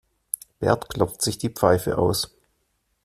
[0.57, 2.35] Bert klopft sich die Pfeife aus.